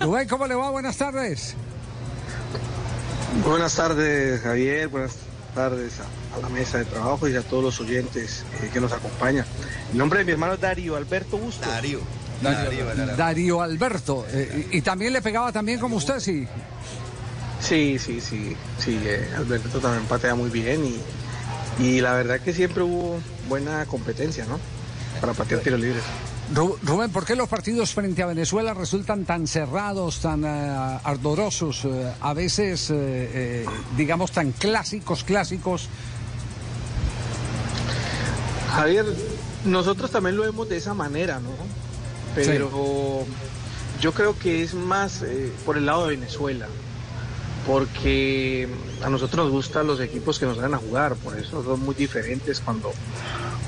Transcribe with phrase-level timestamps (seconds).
[0.00, 0.68] Rubén, ¿cómo le va?
[0.68, 1.54] Buenas tardes.
[3.42, 4.88] Buenas tardes, Javier.
[4.88, 5.14] Buenas
[5.54, 9.46] tardes a, la mesa de trabajo y a todos los oyentes eh, que nos acompañan.
[9.92, 11.66] El nombre de mi hermano es Darío Alberto Busto.
[11.66, 12.00] Darío.
[13.16, 14.26] Darío, Alberto.
[14.28, 16.46] Eh, y, también le pegaba también como usted, sí.
[17.60, 18.54] Sí, sí, sí.
[18.78, 21.00] Sí, eh, Alberto también patea muy bien y,
[21.82, 23.18] y la verdad que siempre hubo
[23.48, 24.60] buena competencia, ¿no?
[25.18, 26.04] Para patear tiros libres.
[26.54, 32.12] Rubén, ¿por qué los partidos frente a Venezuela resultan tan cerrados, tan uh, ardorosos, eh,
[32.20, 33.64] a veces, eh,
[33.96, 35.88] digamos, tan clásicos, clásicos?
[38.74, 39.06] Javier,
[39.64, 41.50] nosotros también lo vemos de esa manera, ¿no?
[42.34, 43.24] Pero
[44.00, 45.24] yo creo que es más
[45.64, 46.66] por el lado de Venezuela,
[47.66, 48.68] porque
[49.02, 51.94] a nosotros nos gustan los equipos que nos salen a jugar, por eso son muy
[51.94, 52.92] diferentes cuando,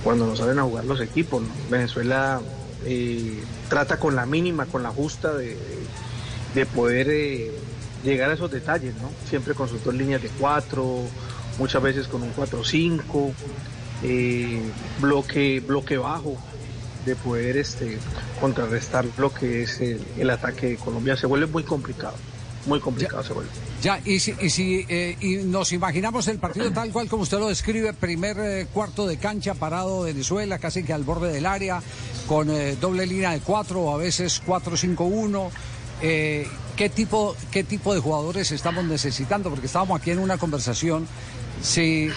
[0.03, 1.43] cuando nos salen a jugar los equipos.
[1.71, 2.41] Venezuela
[3.69, 5.57] trata con la mínima, con la justa de,
[6.75, 7.51] poder eh,
[8.05, 9.11] llegar a esos detalles, ¿no?
[9.29, 11.01] Siempre con sus dos líneas de cuatro,
[11.59, 13.33] muchas veces con un 4-5,
[14.03, 14.61] eh,
[15.01, 16.37] bloque, bloque bajo,
[17.05, 17.99] de poder este,
[18.41, 21.17] contrarrestar lo que es el ataque de Colombia.
[21.17, 22.15] Se vuelve muy complicado
[22.67, 23.51] muy complicado se vuelve.
[23.83, 27.39] Ya, y si, y si eh, y nos imaginamos el partido tal cual como usted
[27.39, 31.83] lo describe, primer eh, cuarto de cancha parado Venezuela, casi que al borde del área,
[32.27, 35.51] con eh, doble línea de cuatro o a veces 4-5-1.
[36.01, 39.49] ¿qué, tipo, ¿Qué tipo de jugadores estamos necesitando?
[39.49, 41.07] Porque estábamos aquí en una conversación
[41.63, 42.11] si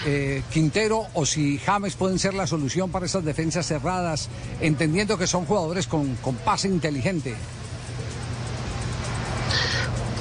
[0.52, 4.28] Quintero o si James pueden ser la solución para esas defensas cerradas,
[4.60, 7.34] entendiendo que son jugadores con, con pase inteligente.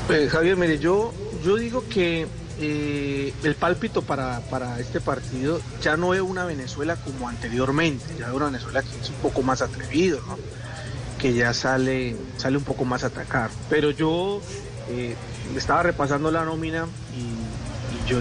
[0.08, 1.14] Pues, Javier, mire, yo,
[1.44, 2.28] yo digo que
[2.62, 4.42] eh, el pálpito para,
[4.80, 9.10] este partido ya no es una Venezuela como anteriormente, ya es una Venezuela que es
[9.10, 10.22] un poco más atrevido,
[11.20, 13.50] que ya sale, sale un poco más a atacar.
[13.70, 14.42] Pero yo
[14.90, 15.14] eh,
[15.58, 18.20] estaba repasando la nómina y, yo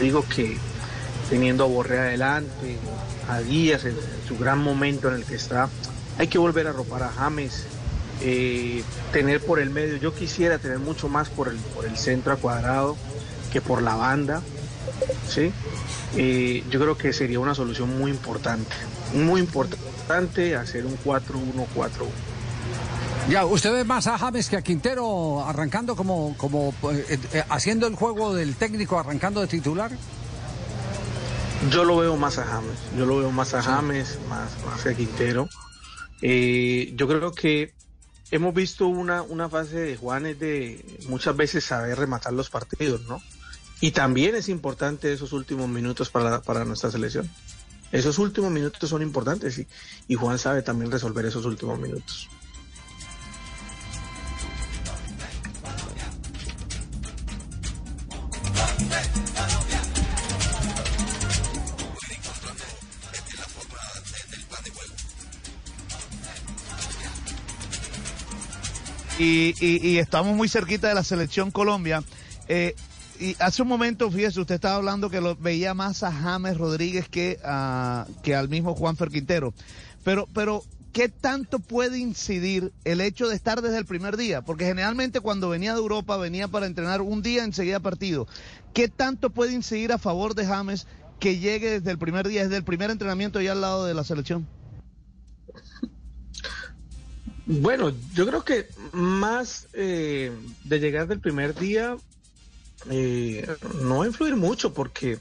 [0.00, 0.56] digo que
[1.28, 2.78] teniendo a Borré adelante,
[3.28, 3.94] a Díaz en,
[4.26, 5.68] su gran momento en el que está,
[6.16, 7.66] hay que volver a ropar a James,
[8.22, 8.82] eh,
[9.12, 12.36] tener por el medio, yo quisiera tener mucho más por el, por el centro a
[12.36, 12.96] cuadrado
[13.52, 14.42] que por la banda,
[15.28, 15.52] ¿sí?
[16.16, 18.74] Eh, yo creo que sería una solución muy importante,
[19.14, 22.08] muy importante hacer un 4-1-4-1.
[23.28, 27.96] Ya, ¿usted ve más a James que a Quintero arrancando como, como eh, haciendo el
[27.96, 29.90] juego del técnico arrancando de titular?
[31.70, 34.94] Yo lo veo más a James, yo lo veo más a James, más, más a
[34.94, 35.48] Quintero.
[36.22, 37.75] yo creo que
[38.30, 43.22] hemos visto una, una fase de Juanes de muchas veces saber rematar los partidos, ¿no?
[43.80, 47.30] Y también es importante esos últimos minutos para, para nuestra selección.
[47.92, 49.66] Esos últimos minutos son importantes y,
[50.08, 52.28] y Juan sabe también resolver esos últimos minutos.
[69.18, 72.02] Y, estamos muy cerquita de la selección Colombia.
[72.48, 72.74] Eh,
[73.18, 77.08] y hace un momento, fíjese, usted estaba hablando que lo veía más a James Rodríguez
[77.08, 79.54] que, a, que al mismo Juan Quintero.
[80.04, 80.62] Pero, pero,
[80.92, 84.42] ¿qué tanto puede incidir el hecho de estar desde el primer día?
[84.42, 88.26] Porque generalmente cuando venía de Europa venía para entrenar un día enseguida partido.
[88.74, 90.86] ¿Qué tanto puede incidir a favor de James
[91.18, 94.04] que llegue desde el primer día, desde el primer entrenamiento ya al lado de la
[94.04, 94.46] selección?
[97.46, 100.32] Bueno, yo creo que más eh,
[100.64, 101.96] de llegar del primer día
[102.90, 103.46] eh,
[103.82, 105.20] no va a influir mucho porque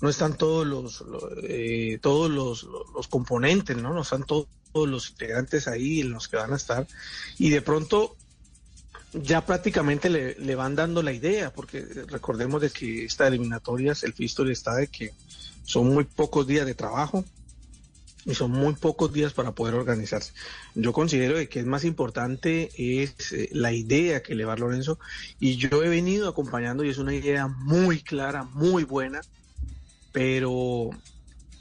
[0.00, 1.04] no están todos los,
[1.42, 3.92] eh, todos los, componentes, ¿no?
[3.92, 6.86] No están todos, los integrantes ahí en los que van a estar
[7.36, 8.14] y de pronto
[9.12, 14.12] ya prácticamente le, le, van dando la idea, porque recordemos de que estas eliminatorias, el
[14.12, 15.12] Fistol está de que
[15.64, 17.24] son muy pocos días de trabajo,
[18.28, 20.34] y son muy pocos días para poder organizarse.
[20.74, 24.98] Yo considero que es más importante es eh, la idea que le Lorenzo
[25.40, 29.22] y yo he venido acompañando y es una idea muy clara, muy buena,
[30.12, 30.90] pero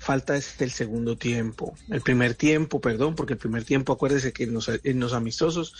[0.07, 4.44] falta es el segundo tiempo, el primer tiempo, perdón, porque el primer tiempo, acuérdese que
[4.45, 4.54] en
[5.01, 5.74] los, amistosos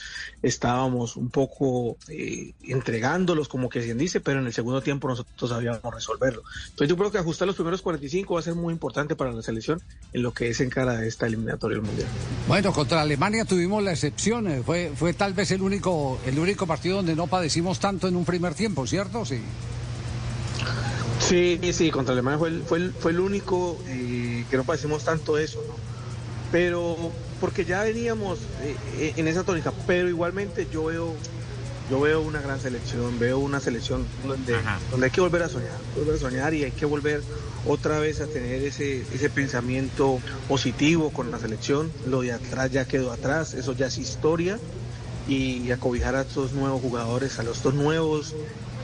[0.44, 5.50] estábamos un poco eh, entregándolos, como que se dice, pero en el segundo tiempo nosotros
[5.50, 6.44] sabíamos resolverlo.
[6.66, 9.42] Entonces yo creo que ajustar los primeros 45 va a ser muy importante para la
[9.42, 9.82] selección
[10.12, 12.10] en lo que es en cara de esta eliminatoria mundial.
[12.50, 16.68] Bueno, contra Alemania tuvimos la excepción, eh, fue, fue tal vez el único, el único
[16.68, 19.24] partido donde no padecimos tanto en un primer tiempo, ¿cierto?
[19.24, 19.40] Sí.
[21.28, 25.04] Sí, sí, contra Alemania fue el, fue el, fue el único eh, que no padecimos
[25.04, 25.74] tanto eso, ¿no?
[26.52, 28.40] Pero porque ya veníamos
[28.98, 31.14] eh, en esa tónica, pero igualmente yo veo
[31.90, 34.58] yo veo una gran selección, veo una selección donde,
[34.92, 37.22] donde hay que volver a soñar, volver a soñar y hay que volver
[37.66, 40.20] otra vez a tener ese, ese pensamiento
[40.50, 41.92] positivo con la selección.
[42.06, 44.60] Lo de atrás ya quedó atrás, eso ya es historia.
[45.30, 48.34] Y acobijar a estos nuevos jugadores, a los dos nuevos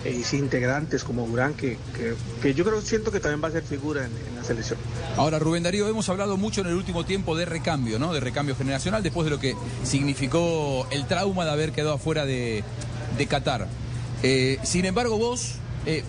[0.04, 1.78] eh, integrantes como Durán, que,
[2.42, 4.80] que, yo creo, siento que también va a ser figura en, la selección.
[5.18, 8.14] Ahora, Rubén Darío, hemos hablado mucho en el último tiempo de recambio, ¿no?
[8.14, 12.64] De recambio generacional, después de lo que significó el trauma de haber quedado afuera de,
[13.18, 13.68] de Qatar.
[14.24, 15.56] Eh, sin embargo, vos
[15.86, 16.04] eh,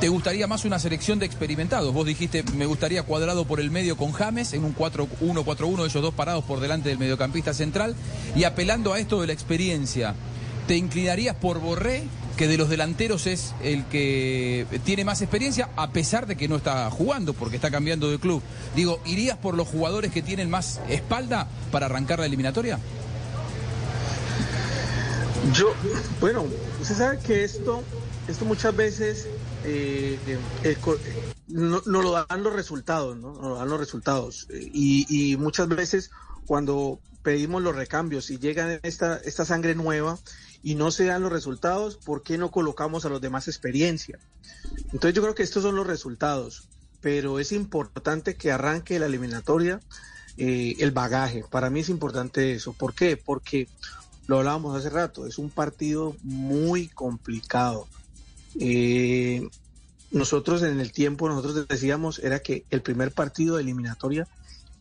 [0.00, 1.92] te gustaría más una selección de experimentados.
[1.94, 6.14] Vos dijiste, me gustaría cuadrado por el medio con James, en un 4-1-4-1, ellos dos
[6.14, 7.94] parados por delante del mediocampista central,
[8.36, 10.14] y apelando a esto de la experiencia,
[10.66, 12.04] ¿te inclinarías por Borré,
[12.38, 16.56] que de los delanteros es el que tiene más experiencia, a pesar de que no
[16.56, 18.42] está jugando, porque está cambiando de club?
[18.76, 22.78] Digo, ¿irías por los jugadores que tienen más espalda para arrancar la eliminatoria?
[25.52, 25.74] Yo,
[26.20, 26.46] bueno,
[26.80, 27.82] usted sabe que esto,
[28.28, 29.26] esto muchas veces
[29.64, 30.16] eh,
[31.48, 33.32] no, lo dan los resultados, ¿no?
[33.32, 34.46] Nos lo dan los resultados.
[34.52, 36.12] Y, muchas veces
[36.46, 40.18] cuando pedimos los recambios y llega esta, esta sangre nueva
[40.62, 44.18] y no se dan los resultados, ¿por qué no colocamos a los demás experiencia?
[44.92, 46.68] Entonces yo creo que estos son los resultados,
[47.00, 49.80] pero es importante que arranque la eliminatoria
[50.36, 51.44] eh, el bagaje.
[51.50, 52.72] Para mí es importante eso.
[52.72, 53.16] ¿Por qué?
[53.16, 53.68] Porque
[54.28, 57.88] lo hablábamos hace rato, es un partido muy complicado.
[58.60, 59.48] Eh,
[60.10, 64.28] nosotros en el tiempo, nosotros decíamos, era que el primer partido de eliminatoria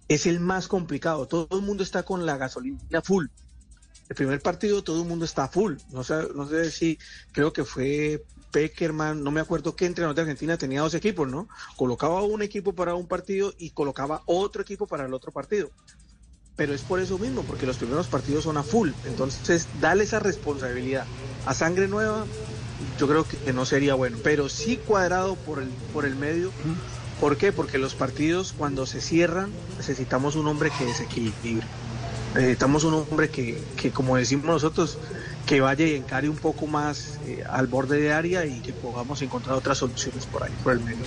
[0.07, 1.27] es el más complicado.
[1.27, 3.27] Todo el mundo está con la gasolina full.
[4.09, 5.75] El primer partido todo el mundo está full.
[5.91, 6.97] No sé, no sé si
[7.31, 11.47] creo que fue Peckerman, no me acuerdo qué entrenador de Argentina tenía dos equipos, ¿no?
[11.75, 15.69] Colocaba un equipo para un partido y colocaba otro equipo para el otro partido
[16.57, 18.89] pero es por eso mismo, porque los primeros partidos son a full.
[19.05, 21.05] Entonces, dale esa responsabilidad
[21.45, 22.25] a sangre nueva,
[22.99, 26.51] yo creo que no sería bueno, pero sí cuadrado por el, por el medio.
[27.21, 27.51] ¿Por qué?
[27.51, 31.65] Porque los partidos cuando se cierran necesitamos un hombre que desequilibre.
[32.35, 34.97] Necesitamos un hombre que, que como decimos nosotros,
[35.47, 39.21] que vaya y encare un poco más eh, al borde de área y que podamos
[39.21, 40.97] encontrar otras soluciones por ahí, por el medio.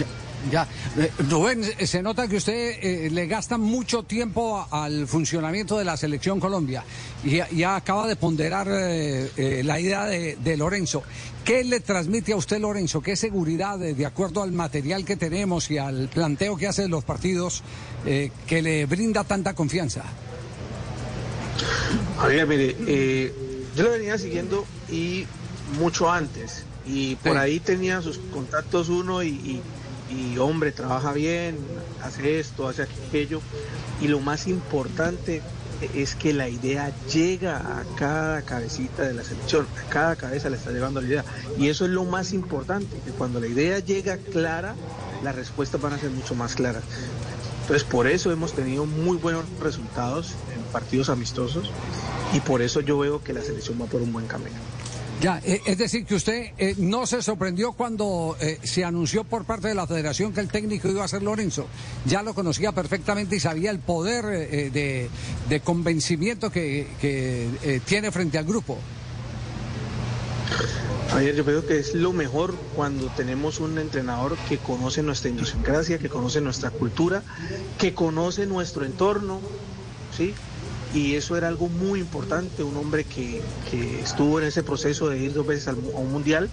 [0.51, 5.85] Ya, eh, Rubén, eh, se nota que usted le gasta mucho tiempo al funcionamiento de
[5.85, 6.83] la selección Colombia
[7.23, 11.03] y ya acaba de ponderar la idea de, Lorenzo.
[11.45, 13.03] ¿Qué le transmite a usted Lorenzo?
[13.03, 17.05] ¿Qué seguridad, de acuerdo al material que tenemos y al planteo que hace de los
[17.05, 17.63] partidos,
[18.03, 20.05] que le brinda tanta confianza?
[22.19, 23.33] Javier, mire,
[23.77, 25.27] yo lo venía siguiendo y
[25.79, 26.65] mucho antes.
[26.87, 29.63] Y por ahí tenía sus contactos uno y,
[30.39, 31.57] hombre, trabaja bien,
[32.03, 33.41] hace esto, hace aquello.
[34.01, 35.43] Y lo más importante
[35.95, 40.57] es que la idea llega a cada cabecita de la selección, a cada cabeza le
[40.57, 41.25] está llegando la idea.
[41.59, 44.75] Y eso es lo más importante, que cuando la idea llega clara,
[45.23, 46.83] las respuestas van a ser mucho más claras.
[47.71, 51.71] Entonces, por eso hemos tenido muy buenos resultados en partidos amistosos
[52.35, 54.57] y por eso yo veo que la selección va por un buen camino.
[55.21, 59.45] Ya, eh, es decir, que usted eh, no se sorprendió cuando eh, se anunció por
[59.45, 61.69] parte de la federación que el técnico iba a ser Lorenzo.
[62.07, 64.25] Ya lo conocía perfectamente y sabía el poder
[64.73, 68.79] de, convencimiento que, que tiene frente al grupo.
[71.21, 75.99] Ayer yo creo que es lo mejor cuando tenemos un entrenador que conoce nuestra idiosincrasia,
[75.99, 77.23] que conoce nuestra cultura,
[77.79, 79.39] que conoce nuestro entorno,
[80.17, 80.33] ¿sí?
[80.95, 83.43] y eso era algo muy importante, un hombre que,
[84.03, 86.49] estuvo en ese proceso de ir dos veces al, a un mundial.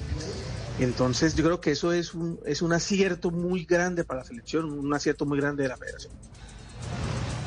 [0.81, 4.65] Entonces yo creo que eso es un, es un acierto muy grande para la selección,
[4.65, 6.11] un acierto muy grande de la federación.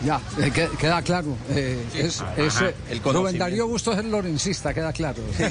[0.04, 1.36] Ya, eh, queda claro.
[1.50, 5.20] Eh, es, eh, el Rubén Darío Bustos es el lorencista, queda claro.
[5.38, 5.50] y a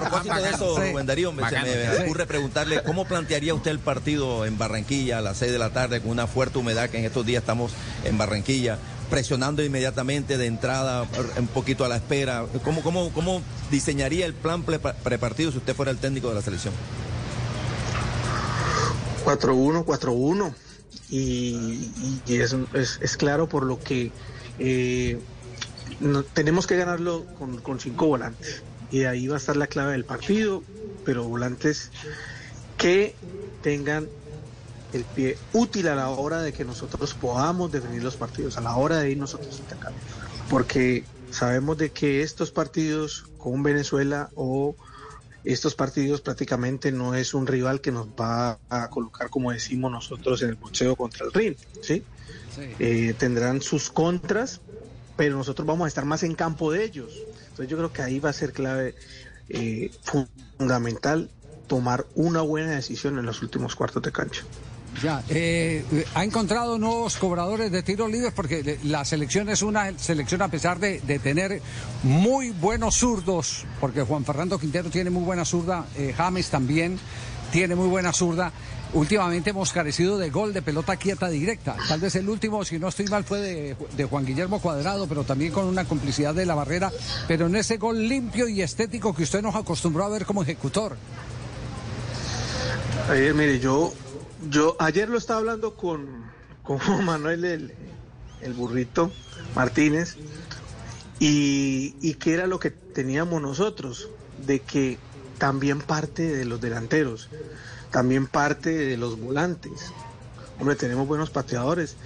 [0.00, 4.56] propósito de eso, Rubén Darío, me, me ocurre preguntarle cómo plantearía usted el partido en
[4.56, 7.42] Barranquilla a las 6 de la tarde con una fuerte humedad que en estos días
[7.42, 7.72] estamos
[8.04, 8.78] en Barranquilla
[9.10, 12.46] presionando inmediatamente de entrada, un poquito a la espera.
[12.64, 16.72] ¿Cómo, cómo, cómo diseñaría el plan prepartido si usted fuera el técnico de la selección?
[19.24, 20.54] 4-1, 4-1
[21.08, 21.90] y,
[22.28, 22.56] es,
[23.00, 24.12] es, claro por lo que
[24.58, 25.18] eh,
[26.34, 27.24] tenemos que ganarlo
[27.62, 30.62] con, cinco volantes y ahí va a estar la clave del partido,
[31.04, 31.90] pero volantes
[32.76, 33.14] que
[33.62, 34.08] tengan
[34.92, 38.74] el pie útil a la hora de que nosotros podamos definir los partidos, a la
[38.74, 39.92] hora de ir nosotros a atacar.
[40.48, 44.74] Porque sabemos de que estos partidos con Venezuela o
[45.44, 50.42] estos partidos prácticamente no es un rival que nos va a colocar, como decimos nosotros,
[50.42, 52.04] en el boxeo contra el ring, ¿sí?
[52.78, 54.60] Eh, tendrán sus contras,
[55.16, 57.28] pero nosotros vamos a estar más en campo de ellos.
[57.48, 58.94] Entonces yo creo que ahí va a ser clave,
[59.48, 59.90] eh,
[60.58, 61.30] fundamental,
[61.66, 64.42] tomar una buena decisión en los últimos cuartos de cancha.
[65.02, 70.42] Ya, eh, ha encontrado nuevos cobradores de tiros libres porque la selección es una selección
[70.42, 71.62] a pesar de, tener
[72.02, 76.98] muy buenos zurdos, porque Juan Fernando Quintero tiene muy buena zurda, eh, James también
[77.50, 78.52] tiene muy buena zurda.
[78.92, 81.76] Últimamente hemos carecido de gol de pelota quieta directa.
[81.88, 85.22] Tal vez el último, si no estoy mal, fue de, de, Juan Guillermo Cuadrado, pero
[85.22, 86.90] también con una complicidad de la barrera.
[87.28, 90.96] Pero en ese gol limpio y estético que usted nos acostumbró a ver como ejecutor.
[93.08, 93.92] Ayer, mire, yo
[94.48, 96.24] yo ayer lo estaba hablando con,
[96.62, 99.12] con Manuel el, burrito
[99.54, 100.16] Martínez
[101.18, 104.08] y, y era lo que teníamos nosotros,
[104.46, 104.98] de que
[105.36, 107.28] también parte de los delanteros,
[107.90, 109.92] también parte de los volantes.
[110.58, 111.96] Hombre, tenemos buenos pateadores,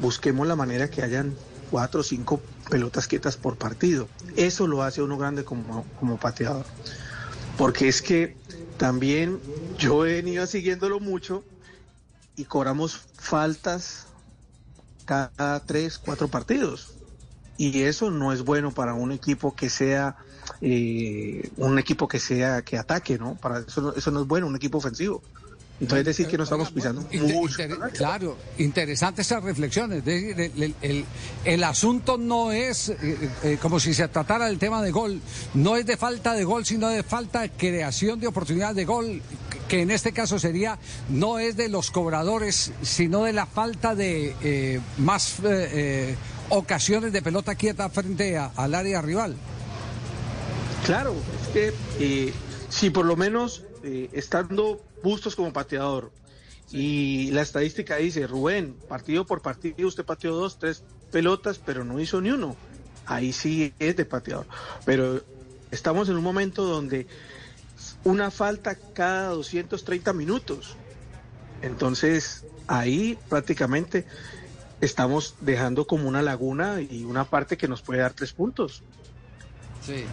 [0.00, 1.34] busquemos la manera que hayan
[1.70, 2.40] cuatro o cinco
[2.70, 4.08] pelotas quietas por partido.
[4.36, 6.64] Eso lo hace uno grande como, como pateador.
[7.58, 8.36] Porque es que
[8.76, 9.38] también
[9.78, 11.44] yo he venido siguiéndolo mucho
[12.36, 14.06] y cobramos faltas
[15.04, 16.92] cada tres, cuatro partidos.
[17.56, 20.16] Y eso no es bueno para un equipo que sea
[20.60, 23.34] eh, un equipo que sea que ataque, ¿no?
[23.36, 25.22] Para eso, eso no es bueno, un equipo ofensivo.
[25.78, 27.58] Entonces es decir que nos estamos pisando mucho.
[27.92, 30.02] claro, interesante esas reflexiones.
[30.06, 31.04] El,
[31.44, 35.20] el, asunto no es eh, eh, como si se tratara del tema de gol,
[35.52, 39.20] no es de falta de gol, sino de falta de creación de oportunidades de gol,
[39.68, 44.34] que en este caso sería, no es de los cobradores, sino de la falta de
[44.42, 45.36] eh, más
[46.48, 49.36] ocasiones de pelota quieta frente al área rival.
[50.84, 51.48] Claro, es
[51.98, 52.32] que
[52.68, 53.64] si por lo menos
[54.12, 56.10] estando Bustos como pateador.
[56.72, 60.82] Y la estadística dice, Rubén, partido por partido usted pateó dos, tres
[61.12, 62.56] pelotas, pero no hizo ni uno.
[63.06, 64.46] Ahí sí es de pateador.
[64.84, 65.22] Pero
[65.70, 67.06] estamos en un momento donde
[68.06, 70.76] una falta cada 230 minutos.
[71.60, 74.06] Entonces, ahí prácticamente
[74.80, 78.84] estamos dejando como una laguna y una parte que nos puede dar tres puntos.
[79.84, 80.04] Sí,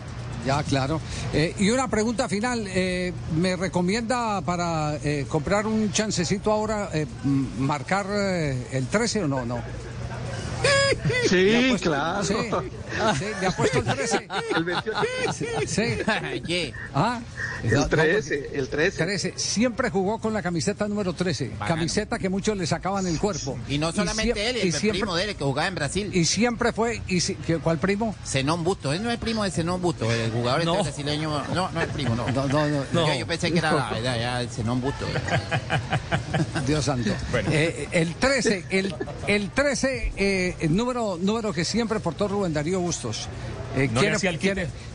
[0.46, 1.00] ya, claro.
[1.34, 2.66] Eh, y una pregunta final.
[2.68, 6.90] Eh, ¿Me recomienda para eh, comprar un chancecito ahora
[7.60, 8.08] marcar
[8.72, 9.46] el 13 o no?
[9.46, 9.62] No.
[11.30, 12.24] Sí, claro.
[12.24, 12.36] Sí,
[13.40, 14.28] le ha puesto el 13.
[14.56, 15.00] El 28.
[15.66, 16.74] Sí.
[16.94, 17.20] ¿Ah?
[17.64, 19.34] El 13, el 13.
[19.38, 21.52] Siempre jugó con la camiseta número 13.
[21.66, 23.58] Camiseta que muchos le sacaban el cuerpo.
[23.68, 26.12] Y no solamente él, el primo de él que jugaba en Brasil.
[26.14, 27.02] Y siempre fue.
[27.08, 27.22] Y
[27.64, 28.16] ¿Cuál primo?
[28.26, 28.94] Zenón Busto.
[28.94, 30.84] Él no es primo de Zenón Busto, el jugador no.
[30.84, 31.44] brasileño.
[31.54, 32.30] No, no es primo, no.
[32.32, 33.18] No, no, no.
[33.18, 35.06] Yo, pensé que era la verdad, ya el Zenón Busto.
[36.68, 37.12] Dios santo.
[37.52, 38.96] Eh, el 13, el,
[39.28, 43.28] el 13, eh, número, número que siempre portó Rubén Darío Bustos.
[43.76, 43.90] Eh,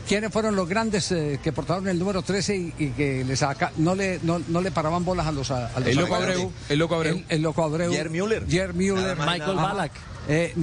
[0.07, 3.43] ¿quiénes, fueron los grandes eh, que portaron el número 13 y, que les
[3.77, 7.23] no, le, no, le paraban bolas a los, a, el, loco Abreu, el Loco Abreu.
[7.27, 7.91] El, Loco Abreu.
[7.91, 8.47] Jer Müller.
[8.47, 9.17] Jer Müller.
[9.17, 9.91] Michael Balak.
[10.27, 10.53] Eh,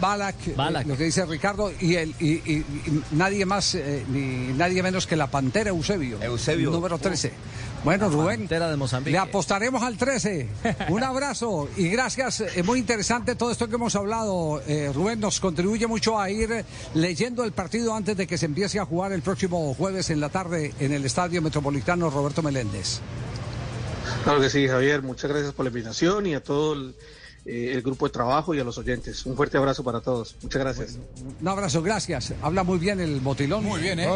[0.00, 2.64] Balak, eh, lo que dice Ricardo, y, el, y,
[3.12, 3.76] nadie más,
[4.08, 6.22] ni nadie menos que la Pantera Eusebio.
[6.22, 6.70] Eusebio.
[6.70, 7.32] Número 13.
[7.84, 8.48] Bueno, Rubén,
[9.04, 10.48] le apostaremos al 13.
[10.88, 12.40] Un abrazo y gracias.
[12.40, 14.62] Es muy interesante todo esto que hemos hablado.
[14.66, 16.64] Eh, Rubén nos contribuye mucho a ir
[16.94, 20.30] leyendo el partido antes de que se empiece a jugar el próximo jueves en la
[20.30, 23.00] tarde en el Estadio Metropolitano Roberto Meléndez.
[24.24, 25.02] Claro que sí, Javier.
[25.02, 26.94] Muchas gracias por la invitación y a todo el,
[27.46, 29.26] eh, grupo de trabajo y a los oyentes.
[29.26, 30.36] Un fuerte abrazo para todos.
[30.42, 30.98] Muchas gracias.
[31.40, 32.32] un abrazo, gracias.
[32.42, 33.64] Habla muy bien el botilón.
[33.64, 34.08] Muy bien, ¿eh?